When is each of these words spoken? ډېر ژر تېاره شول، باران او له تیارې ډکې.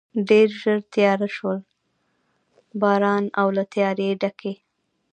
ډېر 0.29 0.47
ژر 0.61 0.79
تېاره 0.93 1.27
شول، 1.35 1.59
باران 2.81 3.25
او 3.39 3.47
له 3.57 3.63
تیارې 3.73 4.09
ډکې. 4.21 4.53